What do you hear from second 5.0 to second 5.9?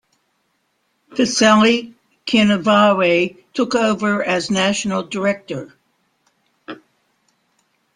Director.